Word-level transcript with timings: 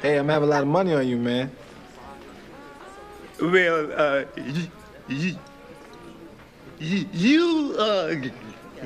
Hey, 0.00 0.16
I'm 0.16 0.28
gonna 0.28 0.44
a 0.44 0.46
lot 0.46 0.62
of 0.62 0.68
money 0.68 0.94
on 0.94 1.08
you, 1.08 1.16
man. 1.16 1.50
Well, 3.40 3.90
uh, 3.92 4.24
y- 4.36 4.70
y- 5.08 5.38
y- 6.80 7.06
you, 7.12 7.74
uh, 7.76 8.14
g- 8.14 8.32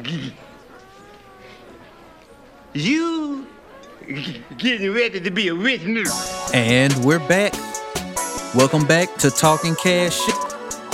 g- 0.02 0.34
you 2.72 3.46
g- 4.08 4.42
getting 4.56 4.94
ready 4.94 5.20
to 5.20 5.30
be 5.30 5.48
a 5.48 5.54
rich 5.54 5.82
nigga. 5.82 6.54
And 6.54 6.94
we're 7.04 7.18
back. 7.28 7.52
Welcome 8.54 8.86
back 8.86 9.14
to 9.18 9.30
Talking 9.30 9.74
Cash 9.74 10.18
Shit. 10.18 10.34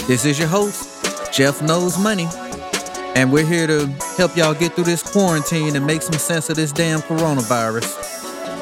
This 0.09 0.25
is 0.25 0.37
your 0.37 0.48
host, 0.48 1.32
Jeff 1.32 1.62
Knows 1.62 1.96
Money. 1.96 2.27
And 3.14 3.32
we're 3.32 3.46
here 3.46 3.69
to 3.69 3.87
help 4.16 4.37
y'all 4.37 4.55
get 4.55 4.73
through 4.75 4.85
this 4.85 5.03
quarantine 5.03 5.77
and 5.77 5.87
make 5.87 6.03
some 6.03 6.19
sense 6.19 6.50
of 6.50 6.57
this 6.57 6.73
damn 6.73 7.03
coronavirus. 7.03 8.07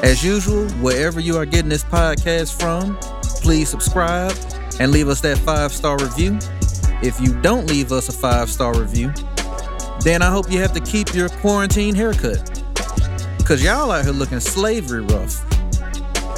As 0.03 0.23
usual, 0.23 0.69
wherever 0.73 1.19
you 1.19 1.37
are 1.37 1.45
getting 1.45 1.69
this 1.69 1.83
podcast 1.83 2.59
from, 2.59 2.97
please 3.41 3.67
subscribe 3.67 4.35
and 4.79 4.91
leave 4.91 5.07
us 5.07 5.21
that 5.21 5.39
five 5.39 5.73
star 5.73 5.97
review. 5.97 6.37
If 7.01 7.19
you 7.19 7.39
don't 7.41 7.67
leave 7.67 7.91
us 7.91 8.07
a 8.07 8.11
five 8.11 8.49
star 8.49 8.77
review, 8.79 9.11
then 10.01 10.21
I 10.21 10.29
hope 10.29 10.51
you 10.51 10.59
have 10.59 10.73
to 10.73 10.79
keep 10.81 11.13
your 11.15 11.29
quarantine 11.29 11.95
haircut. 11.95 12.63
Cause 13.43 13.63
y'all 13.63 13.91
out 13.91 14.03
here 14.03 14.13
looking 14.13 14.39
slavery 14.39 15.01
rough. 15.01 15.43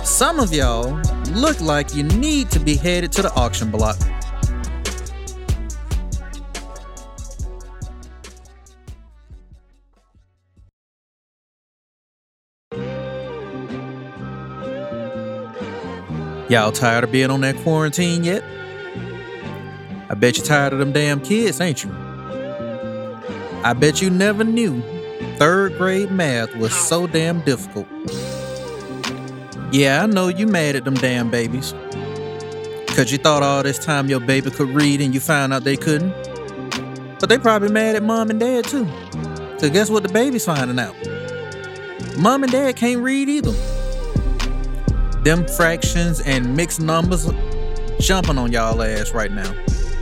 Some 0.05 0.39
of 0.39 0.53
y'all 0.53 1.01
look 1.33 1.59
like 1.59 1.93
you 1.93 2.03
need 2.03 2.51
to 2.51 2.59
be 2.59 2.75
headed 2.75 3.11
to 3.13 3.23
the 3.23 3.33
auction 3.33 3.71
block. 3.71 3.97
Y'all 16.49 16.71
tired 16.71 17.03
of 17.03 17.11
being 17.11 17.29
on 17.29 17.41
that 17.41 17.55
quarantine 17.57 18.23
yet? 18.23 18.43
I 20.09 20.15
bet 20.15 20.35
you're 20.35 20.45
tired 20.47 20.73
of 20.73 20.79
them 20.79 20.91
damn 20.91 21.21
kids, 21.21 21.61
ain't 21.61 21.83
you? 21.83 21.91
I 23.63 23.75
bet 23.79 24.01
you 24.01 24.09
never 24.09 24.43
knew 24.43 24.81
third 25.37 25.77
grade 25.77 26.09
math 26.09 26.55
was 26.55 26.73
so 26.73 27.05
damn 27.05 27.41
difficult. 27.41 27.87
Yeah, 29.71 30.01
I 30.01 30.07
know 30.07 30.27
you 30.27 30.47
mad 30.47 30.75
at 30.75 30.85
them 30.85 30.95
damn 30.95 31.29
babies. 31.29 31.75
Cause 32.95 33.11
you 33.11 33.19
thought 33.19 33.43
all 33.43 33.61
this 33.61 33.77
time 33.77 34.09
your 34.09 34.19
baby 34.19 34.49
could 34.49 34.69
read 34.69 35.01
and 35.01 35.13
you 35.13 35.19
found 35.19 35.53
out 35.53 35.63
they 35.63 35.77
couldn't. 35.77 36.09
But 37.19 37.29
they 37.29 37.37
probably 37.37 37.69
mad 37.69 37.95
at 37.95 38.01
mom 38.01 38.31
and 38.31 38.39
dad 38.39 38.65
too. 38.65 38.87
So 39.59 39.69
guess 39.69 39.91
what 39.91 40.01
the 40.01 40.09
baby's 40.09 40.45
finding 40.45 40.79
out? 40.79 40.95
Mom 42.17 42.41
and 42.41 42.51
dad 42.51 42.75
can't 42.75 43.01
read 43.01 43.29
either. 43.29 43.78
Them 45.23 45.45
fractions 45.45 46.21
and 46.21 46.55
mixed 46.55 46.79
numbers 46.79 47.29
jumping 47.99 48.37
on 48.37 48.51
y'all 48.51 48.81
ass 48.81 49.13
right 49.13 49.31
now. 49.31 49.53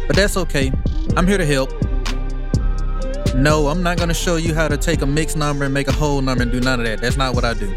But 0.06 0.16
that's 0.16 0.38
okay. 0.38 0.72
I'm 1.16 1.28
here 1.28 1.38
to 1.38 1.46
help. 1.46 1.72
No, 3.36 3.68
I'm 3.68 3.84
not 3.84 3.98
gonna 3.98 4.14
show 4.14 4.38
you 4.38 4.54
how 4.54 4.68
to 4.68 4.78
take 4.78 5.02
a 5.02 5.06
mixed 5.06 5.38
number 5.38 5.66
and 5.66 5.74
make 5.74 5.88
a 5.88 5.92
whole 5.92 6.22
number 6.22 6.44
and 6.44 6.52
do 6.52 6.60
none 6.60 6.80
of 6.80 6.86
that. 6.86 7.02
That's 7.02 7.18
not 7.18 7.36
what 7.36 7.44
I 7.44 7.54
do. 7.54 7.76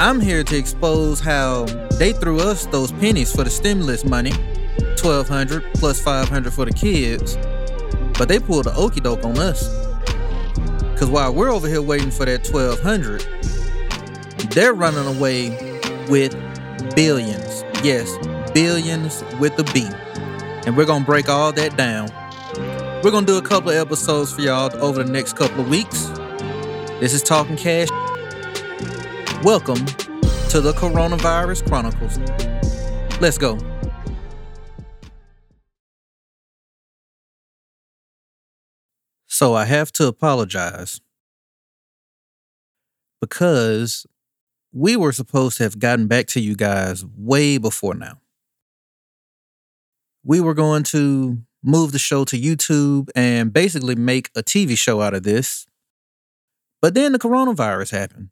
I'm 0.00 0.20
here 0.20 0.42
to 0.42 0.56
expose 0.56 1.20
how 1.20 1.64
they 1.98 2.12
threw 2.12 2.40
us 2.40 2.66
those 2.66 2.92
pennies 2.92 3.34
for 3.34 3.44
the 3.44 3.50
stimulus 3.50 4.04
money, 4.04 4.32
1200 5.02 5.74
plus 5.74 6.00
500 6.00 6.52
for 6.52 6.64
the 6.64 6.72
kids, 6.72 7.36
but 8.18 8.28
they 8.28 8.38
pulled 8.38 8.64
the 8.64 8.74
okey 8.74 9.00
doke 9.00 9.24
on 9.24 9.38
us. 9.38 9.68
Cause 10.98 11.08
while 11.08 11.34
we're 11.34 11.50
over 11.50 11.68
here 11.68 11.82
waiting 11.82 12.10
for 12.10 12.26
that 12.26 12.48
1200, 12.48 14.52
they're 14.52 14.74
running 14.74 15.16
away 15.16 15.69
with 16.10 16.34
billions. 16.96 17.64
Yes, 17.84 18.18
billions 18.52 19.22
with 19.38 19.56
a 19.60 19.64
B. 19.72 19.88
And 20.66 20.76
we're 20.76 20.84
gonna 20.84 21.04
break 21.04 21.28
all 21.28 21.52
that 21.52 21.76
down. 21.76 22.08
We're 23.04 23.12
gonna 23.12 23.26
do 23.26 23.38
a 23.38 23.42
couple 23.42 23.70
of 23.70 23.76
episodes 23.76 24.32
for 24.32 24.40
y'all 24.40 24.76
over 24.82 25.04
the 25.04 25.10
next 25.10 25.36
couple 25.36 25.60
of 25.60 25.68
weeks. 25.70 26.08
This 26.98 27.14
is 27.14 27.22
Talking 27.22 27.56
Cash. 27.56 27.88
Welcome 29.44 29.86
to 30.50 30.60
the 30.60 30.74
Coronavirus 30.76 31.66
Chronicles. 31.68 32.18
Let's 33.20 33.38
go. 33.38 33.56
So 39.28 39.54
I 39.54 39.64
have 39.64 39.92
to 39.92 40.08
apologize 40.08 41.00
because 43.20 44.06
we 44.72 44.96
were 44.96 45.12
supposed 45.12 45.56
to 45.56 45.64
have 45.64 45.78
gotten 45.78 46.06
back 46.06 46.26
to 46.28 46.40
you 46.40 46.54
guys 46.54 47.04
way 47.16 47.58
before 47.58 47.94
now. 47.94 48.20
We 50.22 50.40
were 50.40 50.54
going 50.54 50.84
to 50.84 51.38
move 51.62 51.92
the 51.92 51.98
show 51.98 52.24
to 52.24 52.40
YouTube 52.40 53.10
and 53.14 53.52
basically 53.52 53.94
make 53.94 54.30
a 54.34 54.42
TV 54.42 54.76
show 54.76 55.00
out 55.00 55.14
of 55.14 55.22
this. 55.22 55.66
But 56.80 56.94
then 56.94 57.12
the 57.12 57.18
coronavirus 57.18 57.90
happened. 57.90 58.30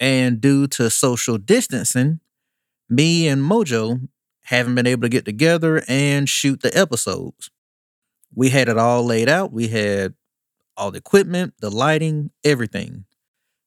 And 0.00 0.40
due 0.40 0.66
to 0.68 0.90
social 0.90 1.38
distancing, 1.38 2.20
me 2.88 3.28
and 3.28 3.42
Mojo 3.42 4.08
haven't 4.44 4.74
been 4.74 4.86
able 4.86 5.02
to 5.02 5.08
get 5.08 5.24
together 5.24 5.82
and 5.88 6.28
shoot 6.28 6.60
the 6.60 6.76
episodes. 6.76 7.50
We 8.34 8.50
had 8.50 8.68
it 8.68 8.78
all 8.78 9.04
laid 9.04 9.28
out. 9.28 9.52
We 9.52 9.68
had 9.68 10.14
all 10.76 10.90
the 10.90 10.98
equipment, 10.98 11.54
the 11.60 11.70
lighting, 11.70 12.30
everything. 12.42 13.04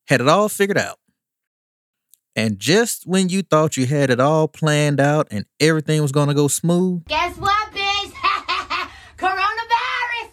Had 0.07 0.21
it 0.21 0.27
all 0.27 0.49
figured 0.49 0.77
out. 0.77 0.99
And 2.37 2.59
just 2.59 3.07
when 3.07 3.29
you 3.29 3.41
thought 3.41 3.77
you 3.77 3.87
had 3.87 4.11
it 4.11 4.19
all 4.19 4.47
planned 4.47 4.99
out 4.99 5.27
and 5.31 5.47
everything 5.59 6.03
was 6.03 6.11
going 6.11 6.27
to 6.27 6.35
go 6.35 6.47
smooth, 6.47 7.03
Guess 7.05 7.35
what, 7.37 7.71
bitch? 7.73 8.11
Coronavirus! 9.17 10.29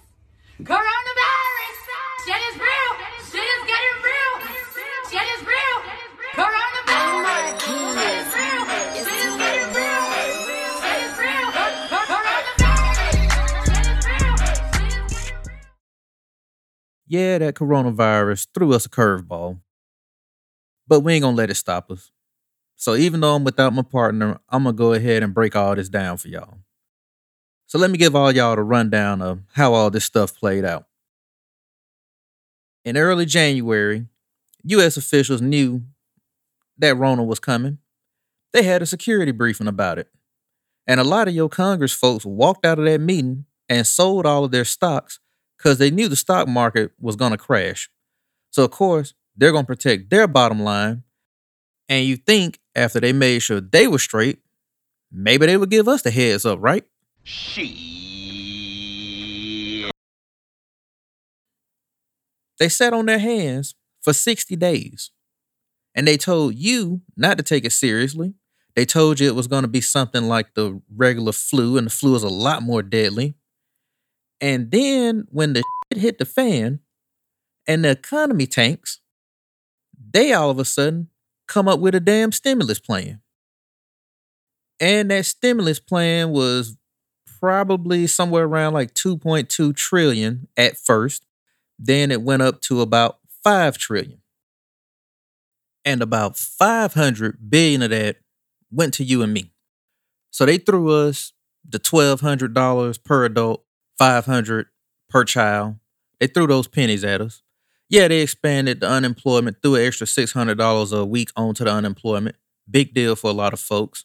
Coronavirus! 0.61 1.77
Shit 2.27 2.37
is 2.53 2.61
real! 2.61 2.93
Shit 3.33 3.41
is 3.41 3.65
getting 3.65 4.05
real! 4.05 4.37
Shit 5.09 5.25
is 5.33 5.41
real! 5.49 5.81
Coronavirus! 6.35 7.65
Shit 7.65 8.21
is 8.21 8.29
real! 8.37 8.69
Shit 8.93 9.09
is 9.09 9.37
getting 9.41 9.73
real! 9.73 10.05
Shit 10.85 11.01
is 11.09 11.17
real! 11.17 11.49
Coronavirus! 11.89 13.17
Real! 13.49 13.65
Shit 13.65 13.87
is 13.89 14.05
real! 14.05 15.33
yeah, 17.07 17.39
that 17.39 17.55
coronavirus 17.55 18.49
threw 18.53 18.75
us 18.75 18.85
a 18.85 18.91
curveball. 18.91 19.61
But 20.87 21.01
we 21.01 21.15
ain't 21.15 21.23
gonna 21.23 21.37
let 21.37 21.51
it 21.51 21.55
stop 21.55 21.91
us. 21.91 22.11
So 22.77 22.95
even 22.95 23.21
though 23.21 23.35
I'm 23.35 23.45
without 23.45 23.73
my 23.73 23.83
partner, 23.83 24.41
I'm 24.49 24.65
gonna 24.65 24.77
go 24.77 24.93
ahead 24.93 25.23
and 25.23 25.35
break 25.35 25.57
all 25.57 25.75
this 25.75 25.89
down 25.89 26.17
for 26.19 26.29
y'all. 26.29 26.59
So 27.67 27.79
let 27.79 27.91
me 27.91 27.99
give 27.99 28.15
all 28.15 28.31
y'all 28.33 28.57
the 28.57 28.63
rundown 28.63 29.23
of 29.23 29.41
how 29.55 29.73
all 29.73 29.91
this 29.91 30.05
stuff 30.05 30.35
played 30.35 30.65
out. 30.65 30.87
In 32.85 32.97
early 32.97 33.25
January, 33.25 34.07
US 34.65 34.97
officials 34.97 35.41
knew 35.41 35.83
that 36.79 36.97
Rona 36.97 37.25
was 37.25 37.41
coming. 37.41 37.79
They 38.53 38.63
had 38.63 38.83
a 38.83 38.87
security 38.87 39.33
briefing 39.33 39.67
about 39.67 39.99
it. 39.99 40.09
And 40.87 41.01
a 41.01 41.05
lot 41.05 41.29
of 41.29 41.35
your 41.35 41.49
Congress 41.49 41.93
folks 41.93 42.27
walked 42.27 42.67
out 42.67 42.79
of 42.79 42.85
that 42.85 43.01
meeting 43.01 43.47
and 43.69 43.87
sold 43.87 44.27
all 44.27 44.45
of 44.45 44.51
their 44.51 44.65
stocks 44.65 45.19
because 45.57 45.79
they 45.79 45.91
knew 45.91 46.09
the 46.09 46.17
stock 46.17 46.47
market 46.47 46.93
was 47.01 47.17
going 47.17 47.33
to 47.33 47.39
crash. 47.39 47.89
So, 48.51 48.65
of 48.65 48.71
course, 48.71 49.15
they're 49.37 49.53
going 49.53 49.65
to 49.65 49.67
protect 49.67 50.11
their 50.11 50.27
bottom 50.27 50.63
line. 50.63 51.03
And 51.89 52.07
you 52.07 52.17
think 52.17 52.61
after 52.75 53.01
they 53.01 53.13
made 53.13 53.41
sure 53.41 53.61
they 53.61 53.87
were 53.87 53.99
straight, 53.99 54.39
maybe 55.13 55.47
they 55.47 55.57
would 55.57 55.71
give 55.71 55.89
us 55.89 56.03
the 56.03 56.11
heads 56.11 56.45
up, 56.45 56.59
right? 56.63 56.85
Shit. 57.23 57.71
They 62.59 62.69
sat 62.69 62.93
on 62.93 63.07
their 63.07 63.19
hands 63.19 63.75
for 64.01 64.13
60 64.13 64.57
days. 64.57 65.11
And 65.95 66.09
they 66.09 66.17
told 66.17 66.55
you 66.55 67.03
not 67.17 67.37
to 67.39 67.45
take 67.45 67.65
it 67.65 67.73
seriously. 67.73 68.35
They 68.75 68.85
told 68.85 69.21
you 69.21 69.29
it 69.29 69.37
was 69.37 69.47
going 69.47 69.63
to 69.63 69.69
be 69.69 69.81
something 69.81 70.25
like 70.25 70.55
the 70.55 70.81
regular 70.95 71.33
flu, 71.33 71.77
and 71.77 71.87
the 71.87 71.91
flu 71.91 72.17
is 72.17 72.25
a 72.25 72.29
lot 72.29 72.63
more 72.63 72.83
deadly. 72.83 73.37
And 74.41 74.71
then 74.71 75.27
when 75.29 75.53
the 75.53 75.63
shit 75.93 76.03
hit 76.03 76.19
the 76.19 76.25
fan 76.25 76.81
and 77.69 77.85
the 77.85 77.91
economy 77.91 78.47
tanks, 78.47 79.01
they 80.15 80.33
all 80.33 80.49
of 80.49 80.59
a 80.59 80.65
sudden 80.65 81.09
come 81.47 81.69
up 81.69 81.81
with 81.81 81.95
a 81.95 82.01
damn 82.01 82.33
stimulus 82.33 82.79
plan. 82.79 83.21
And 84.81 85.11
that 85.11 85.27
stimulus 85.27 85.79
plan 85.79 86.31
was 86.31 86.77
probably 87.39 88.07
somewhere 88.07 88.45
around 88.45 88.73
like 88.73 88.95
2.2 88.95 89.77
trillion 89.77 90.49
at 90.57 90.79
first. 90.79 91.27
Then 91.79 92.11
it 92.11 92.23
went 92.23 92.43
up 92.43 92.61
to 92.63 92.81
about 92.81 93.19
5 93.43 93.77
trillion. 93.77 94.21
And 95.85 96.01
about 96.01 96.37
500 96.39 97.51
billion 97.51 97.83
of 97.83 97.91
that 97.91 98.17
went 98.71 98.95
to 98.95 99.05
you 99.05 99.23
and 99.23 99.35
me. 99.35 99.53
So 100.31 100.47
they 100.47 100.59
threw 100.59 100.91
us 100.91 101.33
the 101.69 101.79
$1,200 101.79 103.05
per 103.05 103.25
adult, 103.25 103.65
500 103.99 104.67
per 105.09 105.25
child. 105.25 105.77
They 106.19 106.27
threw 106.27 106.47
those 106.47 106.69
pennies 106.69 107.05
at 107.05 107.21
us. 107.21 107.44
Yeah, 107.89 108.09
they 108.09 108.23
expanded 108.23 108.81
the 108.81 108.89
unemployment, 108.89 109.59
threw 109.63 109.77
an 109.77 109.87
extra 109.87 110.07
$600 110.07 110.99
a 110.99 111.05
week 111.05 111.31
onto 111.37 111.65
the 111.65 111.71
unemployment. 111.71 112.37
Big 112.71 112.95
deal 112.95 113.15
for 113.15 113.31
a 113.31 113.35
lot 113.35 113.53
of 113.53 113.61
folks. 113.61 114.05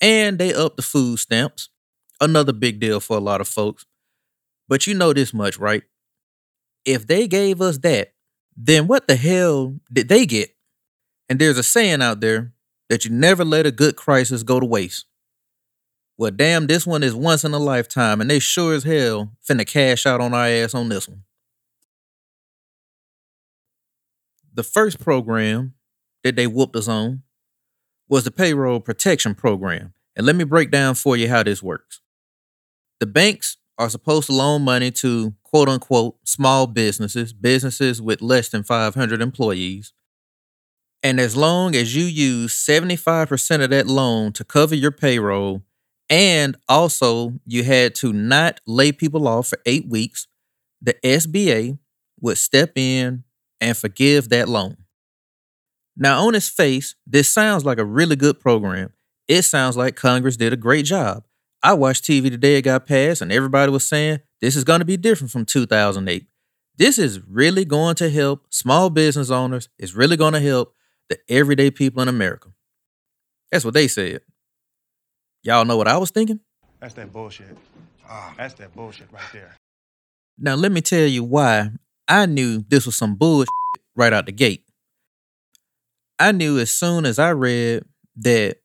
And 0.00 0.38
they 0.38 0.54
upped 0.54 0.76
the 0.76 0.82
food 0.82 1.18
stamps. 1.18 1.68
Another 2.20 2.52
big 2.52 2.80
deal 2.80 3.00
for 3.00 3.16
a 3.16 3.20
lot 3.20 3.40
of 3.40 3.48
folks. 3.48 3.84
But 4.68 4.86
you 4.86 4.94
know 4.94 5.12
this 5.12 5.34
much, 5.34 5.58
right? 5.58 5.82
If 6.84 7.06
they 7.06 7.26
gave 7.26 7.60
us 7.60 7.78
that, 7.78 8.12
then 8.56 8.86
what 8.86 9.08
the 9.08 9.16
hell 9.16 9.76
did 9.92 10.08
they 10.08 10.24
get? 10.24 10.50
And 11.28 11.38
there's 11.38 11.58
a 11.58 11.62
saying 11.62 12.02
out 12.02 12.20
there 12.20 12.52
that 12.88 13.04
you 13.04 13.10
never 13.10 13.44
let 13.44 13.66
a 13.66 13.70
good 13.70 13.96
crisis 13.96 14.42
go 14.42 14.60
to 14.60 14.66
waste. 14.66 15.06
Well, 16.16 16.30
damn, 16.30 16.66
this 16.66 16.86
one 16.86 17.02
is 17.02 17.14
once 17.14 17.44
in 17.44 17.52
a 17.52 17.58
lifetime, 17.58 18.20
and 18.20 18.30
they 18.30 18.38
sure 18.38 18.74
as 18.74 18.84
hell 18.84 19.32
finna 19.46 19.66
cash 19.66 20.06
out 20.06 20.20
on 20.20 20.32
our 20.32 20.46
ass 20.46 20.74
on 20.74 20.88
this 20.88 21.08
one. 21.08 21.24
The 24.56 24.62
first 24.62 24.98
program 24.98 25.74
that 26.24 26.34
they 26.34 26.46
whooped 26.46 26.76
us 26.76 26.88
on 26.88 27.22
was 28.08 28.24
the 28.24 28.30
payroll 28.30 28.80
protection 28.80 29.34
program. 29.34 29.92
And 30.16 30.24
let 30.24 30.34
me 30.34 30.44
break 30.44 30.70
down 30.70 30.94
for 30.94 31.14
you 31.14 31.28
how 31.28 31.42
this 31.42 31.62
works. 31.62 32.00
The 32.98 33.06
banks 33.06 33.58
are 33.76 33.90
supposed 33.90 34.28
to 34.28 34.32
loan 34.32 34.62
money 34.62 34.90
to 34.92 35.34
quote 35.44 35.68
unquote 35.68 36.16
small 36.24 36.66
businesses, 36.66 37.34
businesses 37.34 38.00
with 38.00 38.22
less 38.22 38.48
than 38.48 38.62
500 38.62 39.20
employees. 39.20 39.92
And 41.02 41.20
as 41.20 41.36
long 41.36 41.76
as 41.76 41.94
you 41.94 42.06
use 42.06 42.54
75% 42.54 43.62
of 43.62 43.68
that 43.68 43.86
loan 43.86 44.32
to 44.32 44.42
cover 44.44 44.74
your 44.74 44.90
payroll, 44.90 45.64
and 46.08 46.56
also 46.66 47.34
you 47.44 47.62
had 47.62 47.94
to 47.96 48.14
not 48.14 48.62
lay 48.66 48.90
people 48.90 49.28
off 49.28 49.48
for 49.48 49.58
eight 49.66 49.86
weeks, 49.86 50.28
the 50.80 50.94
SBA 51.04 51.78
would 52.22 52.38
step 52.38 52.72
in 52.76 53.24
and 53.60 53.76
forgive 53.76 54.28
that 54.30 54.48
loan. 54.48 54.76
Now, 55.96 56.26
on 56.26 56.34
its 56.34 56.48
face, 56.48 56.94
this 57.06 57.28
sounds 57.28 57.64
like 57.64 57.78
a 57.78 57.84
really 57.84 58.16
good 58.16 58.38
program. 58.38 58.92
It 59.28 59.42
sounds 59.42 59.76
like 59.76 59.96
Congress 59.96 60.36
did 60.36 60.52
a 60.52 60.56
great 60.56 60.84
job. 60.84 61.24
I 61.62 61.72
watched 61.72 62.04
TV 62.04 62.30
today, 62.30 62.56
it 62.56 62.62
got 62.62 62.86
passed, 62.86 63.22
and 63.22 63.32
everybody 63.32 63.72
was 63.72 63.88
saying 63.88 64.20
this 64.40 64.56
is 64.56 64.64
going 64.64 64.80
to 64.80 64.84
be 64.84 64.96
different 64.96 65.30
from 65.30 65.46
2008. 65.46 66.26
This 66.76 66.98
is 66.98 67.20
really 67.26 67.64
going 67.64 67.94
to 67.96 68.10
help 68.10 68.46
small 68.50 68.90
business 68.90 69.30
owners. 69.30 69.68
It's 69.78 69.94
really 69.94 70.16
going 70.16 70.34
to 70.34 70.40
help 70.40 70.74
the 71.08 71.18
everyday 71.28 71.70
people 71.70 72.02
in 72.02 72.08
America. 72.08 72.50
That's 73.50 73.64
what 73.64 73.74
they 73.74 73.88
said. 73.88 74.20
Y'all 75.42 75.64
know 75.64 75.76
what 75.76 75.88
I 75.88 75.96
was 75.96 76.10
thinking? 76.10 76.40
That's 76.80 76.94
that 76.94 77.12
bullshit. 77.12 77.56
Ah. 78.08 78.34
That's 78.36 78.54
that 78.54 78.74
bullshit 78.74 79.10
right 79.10 79.22
there. 79.32 79.56
Now, 80.38 80.54
let 80.54 80.70
me 80.70 80.82
tell 80.82 81.06
you 81.06 81.24
why 81.24 81.70
I 82.08 82.26
knew 82.26 82.64
this 82.68 82.86
was 82.86 82.96
some 82.96 83.16
bullshit 83.16 83.48
right 83.94 84.12
out 84.12 84.26
the 84.26 84.32
gate. 84.32 84.64
I 86.18 86.32
knew 86.32 86.58
as 86.58 86.70
soon 86.70 87.04
as 87.04 87.18
I 87.18 87.32
read 87.32 87.84
that 88.16 88.58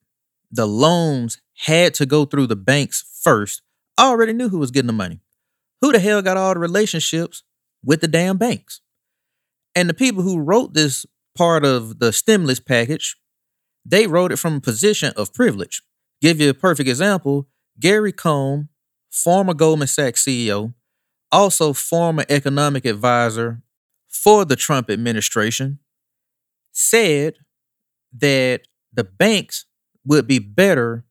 the 0.51 0.67
loans 0.67 1.41
had 1.65 1.93
to 1.95 2.05
go 2.05 2.25
through 2.25 2.47
the 2.47 2.55
banks 2.55 3.03
first, 3.23 3.61
I 3.97 4.07
already 4.07 4.33
knew 4.33 4.49
who 4.49 4.59
was 4.59 4.71
getting 4.71 4.87
the 4.87 4.93
money. 4.93 5.19
Who 5.81 5.91
the 5.91 5.99
hell 5.99 6.21
got 6.21 6.37
all 6.37 6.53
the 6.53 6.59
relationships 6.59 7.43
with 7.83 8.01
the 8.01 8.07
damn 8.07 8.37
banks? 8.37 8.81
And 9.75 9.89
the 9.89 9.93
people 9.93 10.23
who 10.23 10.39
wrote 10.39 10.73
this 10.73 11.05
part 11.35 11.65
of 11.65 11.99
the 11.99 12.13
stimulus 12.13 12.59
package, 12.59 13.17
they 13.85 14.05
wrote 14.05 14.31
it 14.31 14.37
from 14.37 14.55
a 14.55 14.61
position 14.61 15.13
of 15.15 15.33
privilege. 15.33 15.81
Give 16.21 16.39
you 16.39 16.49
a 16.49 16.53
perfect 16.53 16.87
example 16.87 17.47
Gary 17.79 18.11
Cohn, 18.11 18.69
former 19.09 19.53
Goldman 19.53 19.87
Sachs 19.87 20.23
CEO, 20.23 20.73
also 21.31 21.73
former 21.73 22.25
economic 22.29 22.85
advisor 22.85 23.61
for 24.09 24.45
the 24.45 24.55
Trump 24.55 24.89
administration, 24.89 25.79
said 26.71 27.35
that 28.17 28.61
the 28.93 29.03
banks 29.03 29.65
would 30.05 30.27
be 30.27 30.39
better 30.39 31.05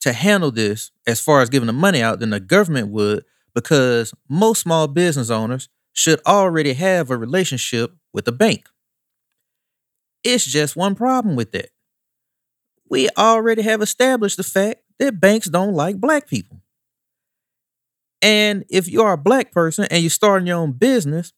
to 0.00 0.12
handle 0.12 0.50
this 0.50 0.90
as 1.06 1.20
far 1.20 1.42
as 1.42 1.50
giving 1.50 1.66
the 1.66 1.72
money 1.72 2.02
out 2.02 2.20
than 2.20 2.30
the 2.30 2.40
government 2.40 2.88
would 2.90 3.24
because 3.54 4.14
most 4.28 4.62
small 4.62 4.86
business 4.88 5.30
owners 5.30 5.68
should 5.92 6.20
already 6.26 6.74
have 6.74 7.10
a 7.10 7.16
relationship 7.16 7.92
with 8.12 8.24
the 8.24 8.32
bank. 8.32 8.68
It's 10.24 10.44
just 10.44 10.76
one 10.76 10.94
problem 10.94 11.34
with 11.36 11.52
that. 11.52 11.70
We 12.88 13.08
already 13.16 13.62
have 13.62 13.82
established 13.82 14.36
the 14.36 14.42
fact 14.42 14.80
that 14.98 15.20
banks 15.20 15.48
don't 15.48 15.74
like 15.74 15.96
black 16.00 16.26
people. 16.26 16.60
And 18.20 18.64
if 18.68 18.88
you 18.88 19.02
are 19.02 19.12
a 19.12 19.18
black 19.18 19.52
person 19.52 19.86
and 19.90 20.02
you're 20.02 20.10
starting 20.10 20.46
your 20.46 20.58
own 20.58 20.72
business, 20.72 21.32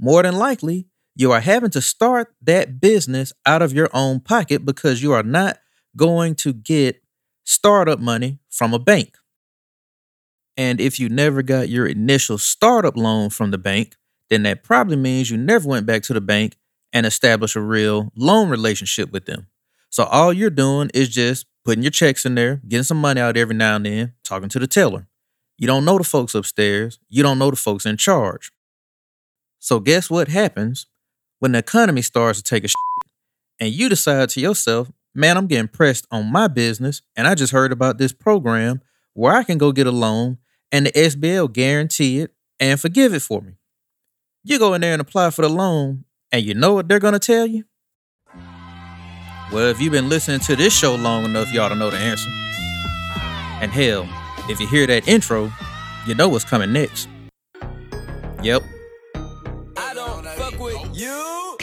more 0.00 0.22
than 0.22 0.36
likely 0.36 0.88
you 1.14 1.30
are 1.30 1.40
having 1.40 1.70
to 1.70 1.80
start 1.80 2.34
that 2.42 2.80
business 2.80 3.32
out 3.46 3.62
of 3.62 3.72
your 3.72 3.88
own 3.92 4.20
pocket 4.20 4.64
because 4.64 5.02
you 5.02 5.12
are 5.12 5.22
not 5.22 5.58
going 5.96 6.34
to 6.34 6.52
get 6.52 7.02
startup 7.44 8.00
money 8.00 8.40
from 8.50 8.74
a 8.74 8.78
bank. 8.78 9.16
And 10.56 10.80
if 10.80 10.98
you 10.98 11.08
never 11.08 11.42
got 11.42 11.68
your 11.68 11.86
initial 11.86 12.38
startup 12.38 12.96
loan 12.96 13.30
from 13.30 13.50
the 13.50 13.58
bank, 13.58 13.96
then 14.30 14.42
that 14.44 14.62
probably 14.62 14.96
means 14.96 15.30
you 15.30 15.36
never 15.36 15.68
went 15.68 15.86
back 15.86 16.02
to 16.04 16.14
the 16.14 16.20
bank 16.20 16.56
and 16.92 17.06
established 17.06 17.56
a 17.56 17.60
real 17.60 18.12
loan 18.16 18.48
relationship 18.48 19.12
with 19.12 19.26
them. 19.26 19.48
So 19.90 20.04
all 20.04 20.32
you're 20.32 20.50
doing 20.50 20.90
is 20.94 21.08
just 21.08 21.46
putting 21.64 21.82
your 21.82 21.90
checks 21.90 22.24
in 22.24 22.34
there, 22.34 22.60
getting 22.66 22.84
some 22.84 23.00
money 23.00 23.20
out 23.20 23.36
every 23.36 23.54
now 23.54 23.76
and 23.76 23.86
then, 23.86 24.12
talking 24.22 24.48
to 24.48 24.58
the 24.58 24.66
teller. 24.66 25.06
You 25.56 25.66
don't 25.66 25.84
know 25.84 25.98
the 25.98 26.04
folks 26.04 26.34
upstairs. 26.34 26.98
You 27.08 27.22
don't 27.22 27.38
know 27.38 27.50
the 27.50 27.56
folks 27.56 27.86
in 27.86 27.96
charge. 27.96 28.50
So 29.58 29.80
guess 29.80 30.10
what 30.10 30.28
happens 30.28 30.86
when 31.38 31.52
the 31.52 31.58
economy 31.58 32.02
starts 32.02 32.40
to 32.40 32.44
take 32.44 32.64
a 32.64 32.68
shit 32.68 32.74
and 33.60 33.72
you 33.72 33.88
decide 33.88 34.28
to 34.30 34.40
yourself, 34.40 34.90
man, 35.14 35.36
I'm 35.36 35.46
getting 35.46 35.68
pressed 35.68 36.06
on 36.10 36.30
my 36.30 36.48
business 36.48 37.02
and 37.16 37.26
I 37.26 37.34
just 37.34 37.52
heard 37.52 37.72
about 37.72 37.98
this 37.98 38.12
program 38.12 38.80
where 39.14 39.34
I 39.34 39.44
can 39.44 39.58
go 39.58 39.72
get 39.72 39.86
a 39.86 39.92
loan 39.92 40.38
and 40.72 40.86
the 40.86 41.16
will 41.20 41.48
guarantee 41.48 42.20
it 42.20 42.34
and 42.58 42.80
forgive 42.80 43.14
it 43.14 43.22
for 43.22 43.40
me. 43.40 43.54
You 44.42 44.58
go 44.58 44.74
in 44.74 44.80
there 44.80 44.92
and 44.92 45.00
apply 45.00 45.30
for 45.30 45.42
the 45.42 45.48
loan 45.48 46.04
and 46.32 46.44
you 46.44 46.54
know 46.54 46.74
what 46.74 46.88
they're 46.88 46.98
going 46.98 47.14
to 47.14 47.18
tell 47.18 47.46
you? 47.46 47.64
Well, 49.52 49.68
if 49.68 49.80
you've 49.80 49.92
been 49.92 50.08
listening 50.08 50.40
to 50.40 50.56
this 50.56 50.76
show 50.76 50.96
long 50.96 51.24
enough, 51.24 51.52
ought 51.60 51.68
to 51.68 51.74
know 51.74 51.90
the 51.90 51.96
answer. 51.96 52.28
And 53.62 53.70
hell, 53.70 54.08
if 54.48 54.60
you 54.60 54.66
hear 54.66 54.86
that 54.86 55.08
intro, 55.08 55.50
you 56.06 56.14
know 56.14 56.28
what's 56.28 56.44
coming 56.44 56.72
next. 56.72 57.08
Yep. 58.42 58.62
I 59.76 59.94
don't 59.94 60.24
fuck 60.26 60.58
with 60.58 60.96
you. 60.96 61.56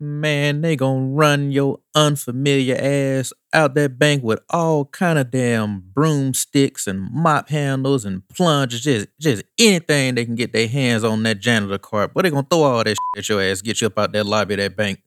Man, 0.00 0.60
they 0.60 0.76
gonna 0.76 1.06
run 1.06 1.50
your 1.50 1.78
unfamiliar 1.94 2.76
ass 2.78 3.32
out 3.54 3.74
that 3.74 3.98
bank 3.98 4.22
with 4.22 4.40
all 4.50 4.84
kind 4.84 5.18
of 5.18 5.30
damn 5.30 5.80
broomsticks 5.80 6.86
and 6.86 7.08
mop 7.10 7.48
handles 7.48 8.04
and 8.04 8.28
plungers, 8.28 8.82
just 8.82 9.08
just 9.18 9.44
anything 9.58 10.14
they 10.14 10.26
can 10.26 10.34
get 10.34 10.52
their 10.52 10.68
hands 10.68 11.04
on 11.04 11.22
that 11.22 11.40
janitor 11.40 11.78
cart. 11.78 12.12
But 12.12 12.22
they 12.22 12.30
gonna 12.30 12.46
throw 12.50 12.64
all 12.64 12.84
that 12.84 12.88
shit 12.88 13.18
at 13.18 13.28
your 13.30 13.40
ass, 13.40 13.62
get 13.62 13.80
you 13.80 13.86
up 13.86 13.98
out 13.98 14.12
that 14.12 14.26
lobby 14.26 14.54
of 14.54 14.58
that 14.58 14.76
bank. 14.76 15.00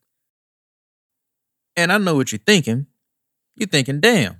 And 1.75 1.91
I 1.91 1.99
know 1.99 2.15
what 2.15 2.31
you're 2.31 2.39
thinking. 2.39 2.87
You're 3.55 3.67
thinking, 3.67 3.99
damn, 3.99 4.37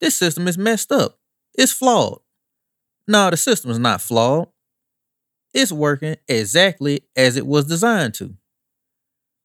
this 0.00 0.16
system 0.16 0.48
is 0.48 0.58
messed 0.58 0.92
up. 0.92 1.18
It's 1.54 1.72
flawed. 1.72 2.20
No, 3.06 3.30
the 3.30 3.36
system 3.36 3.70
is 3.70 3.78
not 3.78 4.00
flawed. 4.00 4.48
It's 5.54 5.72
working 5.72 6.16
exactly 6.28 7.00
as 7.16 7.36
it 7.36 7.46
was 7.46 7.64
designed 7.64 8.14
to. 8.14 8.34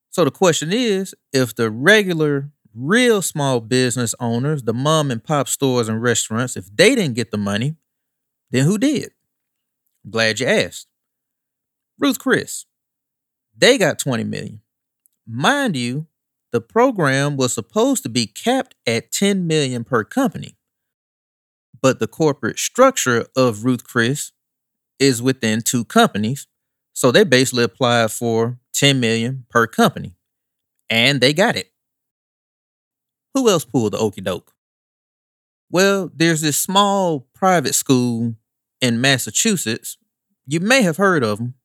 So 0.10 0.26
the 0.26 0.32
question 0.32 0.72
is 0.72 1.16
if 1.32 1.56
the 1.56 1.72
regular, 1.72 2.52
real 2.76 3.22
small 3.22 3.62
business 3.62 4.14
owners, 4.20 4.64
the 4.64 4.74
mom 4.74 5.12
and 5.12 5.24
pop 5.24 5.48
stores 5.48 5.90
and 5.90 6.02
restaurants, 6.02 6.56
if 6.56 6.66
they 6.76 6.94
didn't 6.94 7.16
get 7.16 7.32
the 7.32 7.38
money, 7.38 7.76
then 8.52 8.66
who 8.66 8.78
did? 8.78 9.12
Glad 10.10 10.40
you 10.40 10.46
asked. 10.48 10.88
Ruth 12.00 12.20
Chris. 12.20 12.66
They 13.58 13.78
got 13.78 13.98
20 14.00 14.24
million. 14.24 14.62
Mind 15.26 15.78
you, 15.78 16.08
the 16.54 16.62
program 16.62 17.36
was 17.36 17.52
supposed 17.52 18.04
to 18.04 18.10
be 18.10 18.28
capped 18.28 18.76
at 18.86 19.12
10 19.12 19.48
million 19.48 19.84
per 19.84 20.04
company. 20.04 20.56
But 21.82 22.00
the 22.00 22.08
corporate 22.08 22.60
structure 22.60 23.26
of 23.36 23.66
Ruth 23.66 23.84
Chris 23.84 24.32
is 25.00 25.20
within 25.22 25.62
two 25.62 25.84
companies. 25.84 26.48
So 26.94 27.12
they 27.12 27.24
basically 27.24 27.64
applied 27.64 28.12
for 28.12 28.60
10 28.76 29.00
million 29.00 29.46
per 29.50 29.66
company. 29.66 30.16
And 30.92 31.20
they 31.20 31.34
got 31.34 31.56
it. 31.56 31.72
Who 33.34 33.50
else 33.50 33.66
pulled 33.66 33.94
the 33.94 33.98
okey 33.98 34.22
doke? 34.22 34.54
Well, 35.72 36.12
there's 36.14 36.42
this 36.42 36.60
small 36.60 37.28
private 37.34 37.74
school 37.74 38.36
in 38.80 39.02
Massachusetts. 39.02 39.98
You 40.46 40.60
may 40.60 40.84
have 40.84 40.98
heard 40.98 41.24
of 41.24 41.40
them. 41.40 41.56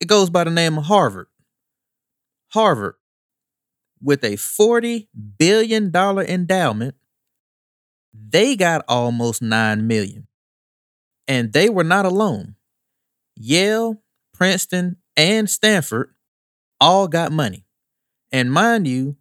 It 0.00 0.06
goes 0.06 0.28
by 0.28 0.44
the 0.44 0.50
name 0.50 0.76
of 0.76 0.84
Harvard. 0.84 1.28
Harvard, 2.52 2.96
with 4.04 4.22
a 4.22 4.34
$40 4.34 5.08
billion 5.38 5.90
endowment, 5.94 6.94
they 8.12 8.54
got 8.54 8.84
almost 8.86 9.40
9 9.40 9.86
million. 9.86 10.28
And 11.26 11.52
they 11.54 11.70
were 11.70 11.84
not 11.84 12.04
alone. 12.04 12.56
Yale, 13.34 14.02
Princeton, 14.34 14.96
and 15.16 15.48
Stanford 15.48 16.14
all 16.78 17.08
got 17.08 17.32
money. 17.32 17.64
And 18.30 18.52
mind 18.52 18.86
you, 18.86 19.16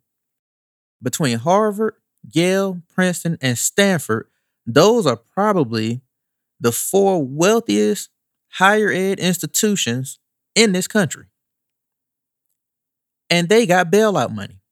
between 1.02 1.40
Harvard, 1.40 1.96
Yale, 2.30 2.82
Princeton, 2.94 3.38
and 3.42 3.58
Stanford, 3.58 4.28
those 4.66 5.06
are 5.06 5.16
probably 5.18 6.02
the 6.60 6.72
four 6.72 7.24
wealthiest 7.24 8.10
higher 8.50 8.92
ed 8.92 9.20
institutions 9.20 10.20
in 10.56 10.74
this 10.74 10.88
country. 10.88 11.28
And 13.30 13.50
they 13.50 13.66
got 13.66 13.92
bailout 13.92 14.34
money. 14.34 14.63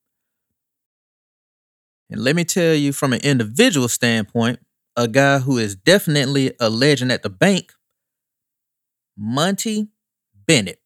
And 2.11 2.21
let 2.21 2.35
me 2.35 2.43
tell 2.43 2.75
you 2.75 2.91
from 2.91 3.13
an 3.13 3.21
individual 3.21 3.87
standpoint, 3.87 4.59
a 4.97 5.07
guy 5.07 5.39
who 5.39 5.57
is 5.57 5.75
definitely 5.75 6.51
a 6.59 6.69
legend 6.69 7.11
at 7.11 7.23
the 7.23 7.29
bank, 7.29 7.71
Monty 9.17 9.87
Bennett. 10.45 10.81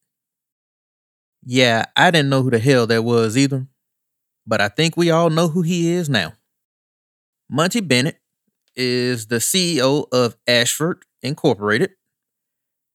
Yeah, 1.44 1.86
I 1.96 2.12
didn't 2.12 2.30
know 2.30 2.42
who 2.42 2.50
the 2.50 2.60
hell 2.60 2.86
that 2.86 3.02
was 3.02 3.36
either, 3.36 3.66
but 4.46 4.60
I 4.60 4.68
think 4.68 4.96
we 4.96 5.10
all 5.10 5.28
know 5.28 5.48
who 5.48 5.62
he 5.62 5.90
is 5.90 6.08
now. 6.08 6.34
Monty 7.50 7.80
Bennett 7.80 8.20
is 8.76 9.26
the 9.26 9.36
CEO 9.36 10.06
of 10.12 10.36
Ashford 10.46 11.04
Incorporated. 11.22 11.90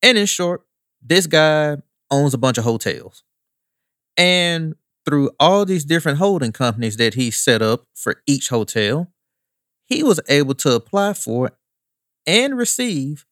And 0.02 0.18
in 0.18 0.26
short, 0.26 0.62
this 1.02 1.28
guy 1.28 1.78
owns 2.10 2.34
a 2.34 2.38
bunch 2.38 2.58
of 2.58 2.64
hotels. 2.64 3.24
And 4.18 4.76
through 5.12 5.30
all 5.42 5.66
these 5.66 5.84
different 5.84 6.20
holding 6.20 6.54
companies 6.54 6.96
that 6.96 7.16
he 7.16 7.30
set 7.30 7.62
up 7.62 7.84
for 7.94 8.22
each 8.26 8.48
hotel, 8.48 9.12
he 9.84 10.04
was 10.04 10.22
able 10.30 10.56
to 10.56 10.74
apply 10.74 11.12
for 11.12 11.52
and 12.26 12.58
receive 12.58 13.26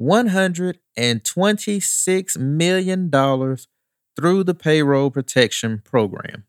$126 0.00 2.38
million 2.38 3.10
through 4.16 4.42
the 4.42 4.54
Payroll 4.54 5.10
Protection 5.10 5.82
Program. 5.84 6.44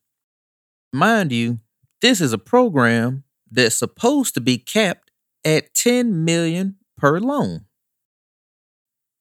Mind 0.94 1.34
you, 1.34 1.60
this 2.02 2.22
is 2.22 2.32
a 2.32 2.38
program 2.38 3.26
that's 3.52 3.76
supposed 3.76 4.34
to 4.36 4.40
be 4.40 4.58
capped 4.58 5.12
at 5.44 5.74
10 5.74 6.24
million 6.24 6.78
per 6.98 7.20
loan. 7.20 7.66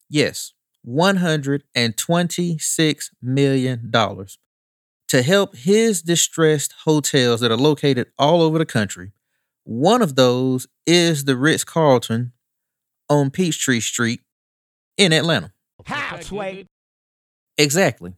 Yes, 0.09 0.53
$126 0.87 3.11
million 3.21 3.91
to 5.09 5.23
help 5.23 5.57
his 5.57 6.03
distressed 6.03 6.75
hotels 6.85 7.41
that 7.41 7.50
are 7.50 7.57
located 7.57 8.09
all 8.19 8.43
over 8.43 8.59
the 8.59 8.67
country. 8.67 9.12
One 9.65 10.03
of 10.03 10.17
those 10.17 10.67
is 10.87 11.25
the 11.25 11.37
Ritz 11.37 11.65
Carlton 11.65 12.33
on 13.09 13.31
Peachtree 13.31 13.81
Street 13.81 14.21
in 14.97 15.12
Atlanta. 15.12 15.53
How, 15.87 16.21
Sway? 16.21 16.67
Exactly. 17.57 18.15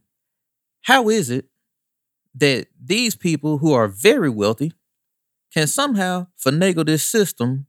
How 0.83 1.09
is 1.09 1.29
it 1.29 1.45
that 2.35 2.67
these 2.81 3.15
people 3.15 3.59
who 3.59 3.73
are 3.73 3.87
very 3.87 4.29
wealthy 4.29 4.73
can 5.53 5.67
somehow 5.67 6.27
finagle 6.43 6.85
this 6.85 7.03
system 7.03 7.67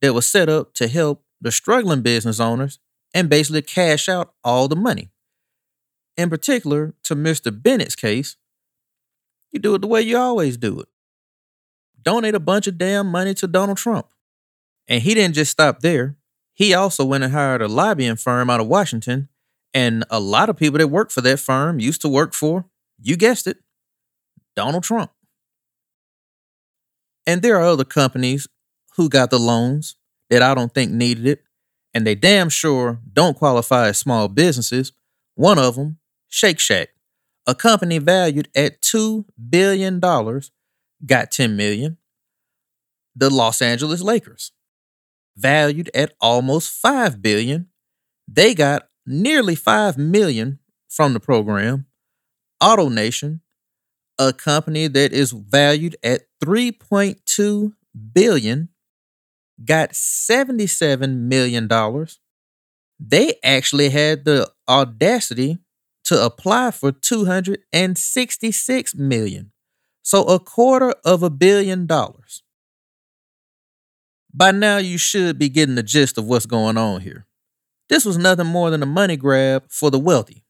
that 0.00 0.14
was 0.14 0.26
set 0.26 0.48
up 0.48 0.74
to 0.74 0.88
help 0.88 1.24
the 1.40 1.52
struggling 1.52 2.02
business 2.02 2.40
owners 2.40 2.78
and 3.12 3.28
basically 3.28 3.62
cash 3.62 4.08
out 4.08 4.34
all 4.42 4.68
the 4.68 4.76
money? 4.76 5.10
In 6.16 6.30
particular, 6.30 6.94
to 7.04 7.16
Mr. 7.16 7.50
Bennett's 7.50 7.96
case, 7.96 8.36
you 9.54 9.60
do 9.60 9.74
it 9.74 9.80
the 9.80 9.86
way 9.86 10.02
you 10.02 10.18
always 10.18 10.56
do 10.56 10.80
it. 10.80 10.88
Donate 12.02 12.34
a 12.34 12.40
bunch 12.40 12.66
of 12.66 12.76
damn 12.76 13.06
money 13.06 13.32
to 13.34 13.46
Donald 13.46 13.78
Trump. 13.78 14.08
And 14.88 15.02
he 15.02 15.14
didn't 15.14 15.36
just 15.36 15.52
stop 15.52 15.80
there. 15.80 16.16
He 16.52 16.74
also 16.74 17.04
went 17.04 17.24
and 17.24 17.32
hired 17.32 17.62
a 17.62 17.68
lobbying 17.68 18.16
firm 18.16 18.50
out 18.50 18.60
of 18.60 18.66
Washington. 18.66 19.28
And 19.72 20.04
a 20.10 20.20
lot 20.20 20.50
of 20.50 20.56
people 20.56 20.78
that 20.78 20.88
work 20.88 21.10
for 21.10 21.20
that 21.22 21.40
firm 21.40 21.80
used 21.80 22.02
to 22.02 22.08
work 22.08 22.34
for, 22.34 22.66
you 23.00 23.16
guessed 23.16 23.46
it, 23.46 23.58
Donald 24.54 24.84
Trump. 24.84 25.10
And 27.26 27.40
there 27.40 27.56
are 27.56 27.64
other 27.64 27.84
companies 27.84 28.46
who 28.96 29.08
got 29.08 29.30
the 29.30 29.38
loans 29.38 29.96
that 30.30 30.42
I 30.42 30.54
don't 30.54 30.74
think 30.74 30.92
needed 30.92 31.26
it. 31.26 31.42
And 31.94 32.06
they 32.06 32.14
damn 32.14 32.48
sure 32.48 33.00
don't 33.12 33.36
qualify 33.36 33.88
as 33.88 33.98
small 33.98 34.28
businesses. 34.28 34.92
One 35.36 35.58
of 35.58 35.76
them, 35.76 35.98
Shake 36.28 36.58
Shack, 36.58 36.90
a 37.46 37.54
company 37.54 37.98
valued 37.98 38.48
at 38.54 38.80
$2 38.82 39.24
billion, 39.50 40.00
got 40.00 41.30
10 41.30 41.56
million. 41.56 41.98
The 43.16 43.30
Los 43.30 43.62
Angeles 43.62 44.02
Lakers, 44.02 44.52
valued 45.36 45.90
at 45.94 46.14
almost 46.20 46.70
5 46.80 47.22
billion, 47.22 47.68
they 48.28 48.54
got 48.54 48.88
nearly 49.06 49.54
5 49.54 49.98
million 49.98 50.58
from 50.88 51.12
the 51.14 51.20
program. 51.20 51.86
AutoNation, 52.62 53.40
a 54.18 54.32
company 54.32 54.88
that 54.88 55.12
is 55.12 55.32
valued 55.32 55.96
at 56.04 56.22
3.2 56.44 57.74
billion, 58.14 58.70
got 59.64 59.94
77 59.94 61.28
million 61.28 61.68
dollars. 61.68 62.20
They 63.00 63.34
actually 63.44 63.90
had 63.90 64.24
the 64.24 64.50
audacity 64.68 65.58
to 66.04 66.24
apply 66.24 66.70
for 66.70 66.92
266 66.92 68.94
million. 68.94 69.52
So 70.02 70.24
a 70.24 70.38
quarter 70.38 70.94
of 71.04 71.22
a 71.22 71.30
billion 71.30 71.86
dollars. 71.86 72.42
By 74.32 74.50
now, 74.50 74.78
you 74.78 74.98
should 74.98 75.38
be 75.38 75.48
getting 75.48 75.76
the 75.76 75.82
gist 75.82 76.18
of 76.18 76.26
what's 76.26 76.46
going 76.46 76.76
on 76.76 77.02
here. 77.02 77.26
This 77.88 78.04
was 78.04 78.18
nothing 78.18 78.46
more 78.46 78.70
than 78.70 78.82
a 78.82 78.86
money 78.86 79.16
grab 79.16 79.64
for 79.68 79.90
the 79.90 79.98
wealthy. 79.98 80.44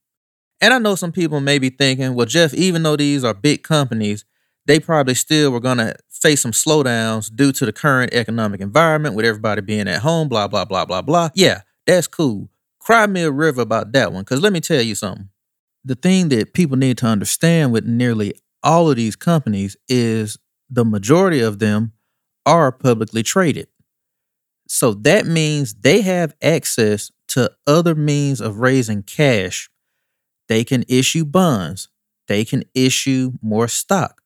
And 0.59 0.73
I 0.73 0.79
know 0.79 0.95
some 0.95 1.11
people 1.11 1.39
may 1.39 1.59
be 1.59 1.69
thinking, 1.69 2.15
well, 2.15 2.25
Jeff, 2.25 2.53
even 2.53 2.83
though 2.83 2.95
these 2.95 3.23
are 3.23 3.33
big 3.33 3.63
companies, 3.63 4.25
they 4.65 4.79
probably 4.79 5.13
still 5.13 5.51
were 5.51 5.59
going 5.59 5.77
to 5.77 5.95
face 6.09 6.41
some 6.41 6.51
slowdowns 6.51 7.33
due 7.33 7.51
to 7.51 7.65
the 7.65 7.73
current 7.73 8.13
economic 8.13 8.61
environment 8.61 9.15
with 9.15 9.25
everybody 9.25 9.61
being 9.61 9.87
at 9.87 10.01
home, 10.01 10.27
blah, 10.27 10.47
blah, 10.47 10.65
blah, 10.65 10.85
blah, 10.85 11.01
blah. 11.01 11.29
Yeah, 11.35 11.61
that's 11.85 12.07
cool. 12.07 12.49
Cry 12.79 13.05
me 13.05 13.21
a 13.21 13.31
river 13.31 13.61
about 13.61 13.91
that 13.91 14.11
one, 14.11 14.23
because 14.23 14.41
let 14.41 14.53
me 14.53 14.61
tell 14.61 14.81
you 14.81 14.95
something. 14.95 15.29
The 15.85 15.95
thing 15.95 16.29
that 16.29 16.53
people 16.53 16.77
need 16.77 16.97
to 16.97 17.05
understand 17.05 17.71
with 17.71 17.85
nearly 17.85 18.33
all 18.63 18.89
of 18.89 18.95
these 18.97 19.15
companies 19.15 19.77
is 19.87 20.37
the 20.69 20.83
majority 20.83 21.41
of 21.41 21.59
them 21.59 21.93
are 22.45 22.71
publicly 22.71 23.21
traded. 23.21 23.67
So 24.67 24.95
that 24.95 25.27
means 25.27 25.75
they 25.75 26.01
have 26.01 26.35
access 26.41 27.11
to 27.29 27.51
other 27.67 27.93
means 27.93 28.41
of 28.41 28.57
raising 28.57 29.03
cash. 29.03 29.69
They 30.49 30.63
can 30.63 30.83
issue 30.87 31.23
bonds, 31.23 31.89
they 32.27 32.45
can 32.45 32.63
issue 32.73 33.33
more 33.43 33.67
stock. 33.67 34.21